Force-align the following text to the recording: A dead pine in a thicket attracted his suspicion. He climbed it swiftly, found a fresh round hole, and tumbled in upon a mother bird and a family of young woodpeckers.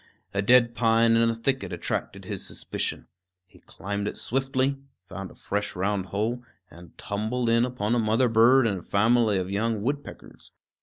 A 0.33 0.41
dead 0.41 0.73
pine 0.73 1.15
in 1.15 1.29
a 1.29 1.35
thicket 1.35 1.71
attracted 1.71 2.25
his 2.25 2.43
suspicion. 2.43 3.05
He 3.45 3.59
climbed 3.59 4.07
it 4.07 4.17
swiftly, 4.17 4.79
found 5.07 5.29
a 5.29 5.35
fresh 5.35 5.75
round 5.75 6.07
hole, 6.07 6.43
and 6.71 6.97
tumbled 6.97 7.51
in 7.51 7.65
upon 7.65 7.93
a 7.93 7.99
mother 7.99 8.27
bird 8.27 8.65
and 8.65 8.79
a 8.79 8.81
family 8.81 9.37
of 9.37 9.51
young 9.51 9.83
woodpeckers. 9.83 10.53